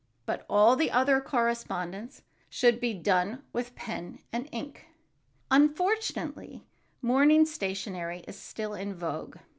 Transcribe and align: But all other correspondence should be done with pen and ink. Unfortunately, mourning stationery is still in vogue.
But 0.25 0.47
all 0.49 0.75
other 0.91 1.21
correspondence 1.21 2.23
should 2.49 2.79
be 2.79 2.91
done 2.91 3.43
with 3.53 3.75
pen 3.75 4.17
and 4.33 4.49
ink. 4.51 4.87
Unfortunately, 5.51 6.65
mourning 7.03 7.45
stationery 7.45 8.23
is 8.27 8.35
still 8.35 8.73
in 8.73 8.95
vogue. 8.95 9.37